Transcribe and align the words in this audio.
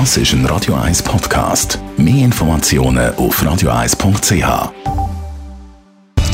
Das 0.00 0.16
ist 0.16 0.32
ein 0.32 0.44
Radio 0.46 0.74
1 0.74 1.04
Podcast. 1.04 1.78
Mehr 1.96 2.24
Informationen 2.24 3.14
auf 3.14 3.40
radio1.ch. 3.40 4.72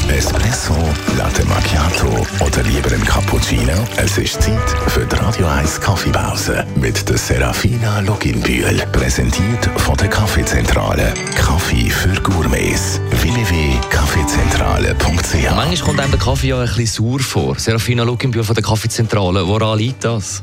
Espresso, 0.08 0.74
Latte 1.18 1.44
Macchiato 1.44 2.26
oder 2.42 2.62
lieber 2.62 2.90
ein 2.90 3.04
Cappuccino? 3.04 3.74
Es 3.98 4.16
ist 4.16 4.40
Zeit 4.40 4.70
für 4.86 5.04
die 5.04 5.14
Radio 5.14 5.46
1 5.46 5.78
Kaffeepause 5.78 6.66
mit 6.76 7.06
der 7.06 7.18
Serafina 7.18 8.00
Loginbühl. 8.00 8.82
Präsentiert 8.92 9.66
von 9.76 9.94
der 9.98 10.08
Kaffeezentrale. 10.08 11.12
Kaffee 11.36 11.90
für 11.90 12.18
Gourmets. 12.22 12.98
www.kaffeezentrale.ch 13.10 15.54
Manchmal 15.54 15.86
kommt 15.86 16.00
einem 16.00 16.12
der 16.12 16.20
Kaffee 16.20 16.48
ja 16.48 16.60
ein 16.60 16.66
bisschen 16.66 16.86
sauer 16.86 17.20
vor. 17.20 17.58
Serafina 17.58 18.04
Luginbühl 18.04 18.42
von 18.42 18.54
der 18.54 18.64
Kaffeezentrale. 18.64 19.46
Woran 19.46 19.76
liegt 19.76 20.06
das? 20.06 20.42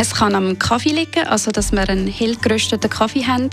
Es 0.00 0.14
kann 0.14 0.36
am 0.36 0.60
Kaffee 0.60 0.90
liegen, 0.90 1.26
also 1.26 1.50
dass 1.50 1.72
wir 1.72 1.88
einen 1.88 2.06
hell 2.06 2.36
gerösteten 2.36 2.88
Kaffee 2.88 3.26
haben, 3.26 3.50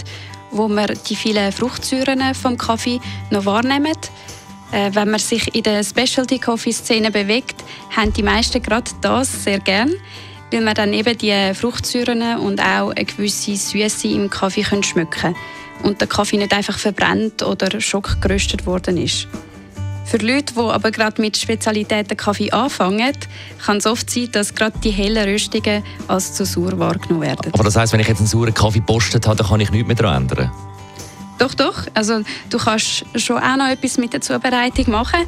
wo 0.52 0.68
wir 0.68 0.86
die 0.86 1.16
vielen 1.16 1.52
Fruchtsäuren 1.52 2.36
vom 2.36 2.56
Kaffee 2.56 3.00
noch 3.32 3.46
wahrnehmen. 3.46 3.98
Äh, 4.72 4.92
wenn 4.94 5.10
man 5.10 5.20
sich 5.20 5.56
in 5.56 5.64
der 5.64 5.84
Specialty 5.84 6.38
Coffee 6.38 6.72
Szene 6.72 7.10
bewegt, 7.10 7.56
haben 7.98 8.14
die 8.14 8.22
meisten 8.22 8.62
gerade 8.62 8.92
das 9.02 9.44
sehr 9.44 9.60
gern, 9.60 9.92
weil 10.52 10.62
man 10.62 10.76
dann 10.76 10.94
eben 10.94 11.18
die 11.18 11.52
Fruchtsäuren 11.56 12.38
und 12.38 12.62
auch 12.62 12.92
eine 12.92 13.06
gewisse 13.06 13.56
Süße 13.56 14.10
im 14.10 14.30
Kaffee 14.30 14.62
können 14.62 14.84
schmecken 14.84 15.36
und 15.82 16.00
der 16.00 16.08
Kaffee 16.08 16.38
nicht 16.38 16.54
einfach 16.54 16.78
verbrennt 16.78 17.42
oder 17.42 17.82
schockgeröstet 17.82 18.68
worden 18.68 18.98
ist. 18.98 19.28
Für 20.06 20.18
Leute, 20.18 20.54
die 20.54 20.60
aber 20.60 20.92
gerade 20.92 21.20
mit 21.20 21.36
Spezialitäten 21.36 22.16
Kaffee 22.16 22.52
anfangen, 22.52 23.12
kann 23.66 23.78
es 23.78 23.88
oft 23.88 24.10
sein, 24.10 24.32
dass 24.32 24.54
gerade 24.54 24.78
die 24.80 24.92
hellen 24.92 25.28
Röstungen 25.28 25.84
als 26.08 26.34
zu 26.34 26.46
sauer 26.46 26.78
wahrgenommen 26.78 27.22
werden. 27.22 27.52
Aber 27.52 27.64
das 27.64 27.76
heisst, 27.76 27.94
wenn 27.94 28.00
ich 28.00 28.08
jetzt 28.08 28.20
einen 28.20 28.28
sauren 28.28 28.54
Kaffee 28.54 28.80
gepostet 28.80 29.26
habe, 29.26 29.38
dann 29.38 29.48
kann 29.48 29.60
ich 29.60 29.72
nichts 29.72 29.88
mehr 29.88 29.96
daran 29.96 30.24
ändern? 30.24 30.52
Doch, 31.38 31.54
doch. 31.54 31.84
Also, 31.94 32.22
du 32.50 32.58
kannst 32.58 33.06
schon 33.16 33.38
auch 33.38 33.58
noch 33.58 33.68
etwas 33.68 33.98
mit 33.98 34.14
der 34.14 34.22
Zubereitung 34.22 34.92
machen. 34.92 35.22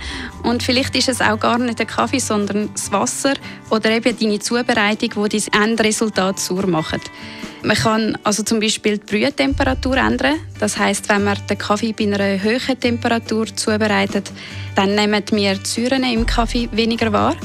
Und 0.43 0.63
vielleicht 0.63 0.95
ist 0.95 1.09
es 1.09 1.21
auch 1.21 1.39
gar 1.39 1.57
nicht 1.57 1.80
der 1.80 1.85
Kaffee, 1.85 2.19
sondern 2.19 2.69
das 2.71 2.91
Wasser 2.91 3.33
oder 3.69 3.91
eben 3.91 4.17
deine 4.17 4.39
Zubereitung, 4.39 5.27
die 5.30 5.41
dein 5.49 5.69
Endresultat 5.69 6.39
sauer 6.39 6.67
macht. 6.67 7.02
Man 7.63 7.75
kann 7.75 8.17
also 8.23 8.44
zum 8.44 8.59
Beispiel 8.59 8.97
die 8.97 9.05
Brühtemperatur 9.05 9.97
ändern. 9.97 10.36
Das 10.59 10.77
heißt, 10.77 11.09
wenn 11.09 11.23
man 11.23 11.38
den 11.50 11.58
Kaffee 11.58 11.94
bei 11.94 12.05
einer 12.05 12.41
hohen 12.44 12.80
Temperatur 12.80 13.47
zubereitet, 13.55 14.31
dann 14.75 14.95
nehmen 14.95 15.23
wir 15.31 15.55
die 15.55 15.66
Säuren 15.66 16.03
im 16.03 16.25
Kaffee 16.25 16.69
weniger 16.72 17.11
wahr. 17.11 17.36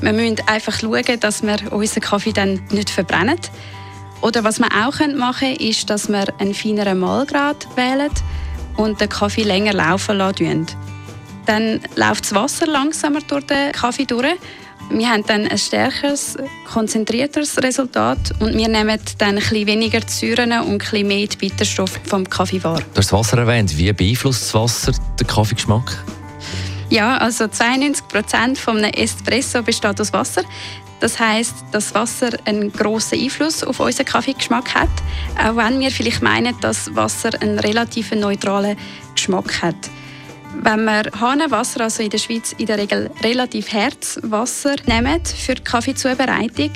Wir 0.00 0.12
müssen 0.12 0.36
einfach 0.46 0.80
schauen, 0.80 1.20
dass 1.20 1.42
wir 1.42 1.72
unseren 1.72 2.00
Kaffee 2.02 2.32
dann 2.32 2.60
nicht 2.70 2.90
verbrennen. 2.90 3.38
Oder 4.20 4.42
was 4.42 4.58
wir 4.58 4.66
auch 4.66 4.98
machen 5.14 5.54
können, 5.54 5.56
ist, 5.56 5.90
dass 5.90 6.08
wir 6.08 6.24
einen 6.38 6.54
feineren 6.54 6.98
Mahlgrad 6.98 7.68
wählen 7.76 8.10
und 8.76 9.00
den 9.00 9.08
Kaffee 9.08 9.42
länger 9.42 9.74
laufen 9.74 10.16
lassen. 10.16 10.66
Dann 11.46 11.80
läuft 11.96 12.24
das 12.24 12.34
Wasser 12.34 12.66
langsamer 12.66 13.20
durch 13.20 13.46
den 13.46 13.72
Kaffee 13.72 14.06
durch. 14.06 14.36
Wir 14.90 15.08
haben 15.08 15.24
dann 15.26 15.46
ein 15.48 15.58
stärkeres, 15.58 16.36
konzentrierteres 16.70 17.56
Resultat 17.62 18.18
und 18.40 18.56
wir 18.56 18.68
nehmen 18.68 18.98
dann 19.18 19.28
ein 19.30 19.34
bisschen 19.36 19.66
weniger 19.66 20.00
Säuren 20.06 20.52
und 20.52 20.72
ein 20.72 20.78
bisschen 20.78 21.08
mehr 21.08 21.26
die 21.26 21.36
Bitterstoffe 21.36 22.00
vom 22.04 22.28
Kaffee 22.28 22.62
wahr. 22.62 22.78
Du 22.78 22.98
hast 22.98 23.10
das 23.10 23.12
Wasser 23.12 23.38
erwähnt. 23.38 23.76
Wie 23.76 23.92
beeinflusst 23.92 24.42
das 24.42 24.54
Wasser 24.54 24.92
den 25.18 25.26
Kaffeegeschmack? 25.26 26.04
Ja, 26.90 27.16
also 27.16 27.48
92 27.48 28.06
Prozent 28.08 28.58
vom 28.58 28.78
Espresso 28.78 29.62
besteht 29.62 29.98
aus 29.98 30.12
Wasser. 30.12 30.42
Das 31.00 31.18
heißt, 31.18 31.54
dass 31.72 31.94
Wasser 31.94 32.30
einen 32.44 32.70
großen 32.70 33.18
Einfluss 33.18 33.64
auf 33.64 33.80
unseren 33.80 34.06
Kaffeegeschmack 34.06 34.74
hat, 34.74 34.90
auch 35.36 35.56
wenn 35.56 35.80
wir 35.80 35.90
vielleicht 35.90 36.22
meinen, 36.22 36.54
dass 36.60 36.94
Wasser 36.94 37.30
einen 37.40 37.58
relativ 37.58 38.12
neutralen 38.12 38.76
Geschmack 39.14 39.62
hat. 39.62 39.74
Wenn 40.60 40.84
wir 40.84 41.04
Hahnenwasser, 41.20 41.82
also 41.82 42.02
in 42.02 42.10
der 42.10 42.18
Schweiz 42.18 42.54
in 42.58 42.66
der 42.66 42.78
Regel 42.78 43.10
relativ 43.22 43.72
Herzwasser 43.72 44.76
nehmen 44.86 45.24
für 45.24 45.54
die 45.54 45.64
Kaffeezubereitung, 45.64 46.70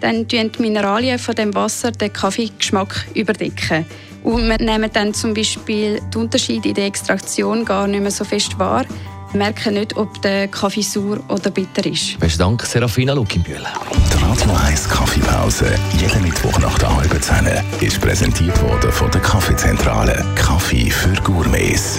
dann 0.00 0.26
tun 0.26 0.50
die 0.52 0.62
Mineralien 0.62 1.18
von 1.18 1.34
dem 1.34 1.54
Wasser 1.54 1.92
den 1.92 2.12
Kaffeegeschmack 2.12 3.06
überdecken. 3.14 3.86
Und 4.22 4.48
wir 4.48 4.58
nehmen 4.58 4.90
dann 4.92 5.14
zum 5.14 5.32
Beispiel 5.32 6.00
den 6.12 6.22
Unterschied 6.22 6.66
in 6.66 6.74
der 6.74 6.86
Extraktion 6.86 7.64
gar 7.64 7.86
nicht 7.86 8.00
mehr 8.00 8.10
so 8.10 8.24
fest 8.24 8.58
wahr, 8.58 8.84
merken 9.32 9.74
nicht, 9.74 9.96
ob 9.96 10.20
der 10.22 10.48
Kaffee 10.48 10.82
sauer 10.82 11.20
oder 11.28 11.50
bitter 11.50 11.86
ist. 11.86 12.18
Besten 12.18 12.40
Dank, 12.40 12.62
Serafina 12.62 13.12
Luckenbühl. 13.12 13.64
Die 14.12 14.24
Radio 14.24 14.52
1 14.66 14.88
Kaffeepause, 14.88 15.66
jeden 15.98 16.22
Mittwoch 16.22 16.58
nach 16.58 16.78
der 16.78 16.96
halben 16.96 17.22
Zehn, 17.22 17.46
ist 17.80 18.00
präsentiert 18.00 18.60
worden 18.62 18.90
von 18.92 19.10
der 19.10 19.20
Kaffeezentrale. 19.20 20.24
Kaffee 20.34 20.90
für 20.90 21.14
Gourmets. 21.22 21.98